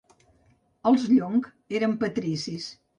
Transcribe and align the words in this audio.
Els 0.93 1.05
Llong 1.13 1.47
eren 1.81 1.97
patricis. 2.05 2.71